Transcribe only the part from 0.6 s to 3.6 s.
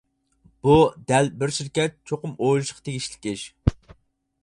بۇ دەل بىر شىركەت چوقۇم ئويلىشىشقا تېگىشلىك ئىش.